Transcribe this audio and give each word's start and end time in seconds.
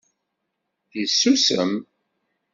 Yessusem. 0.97 1.71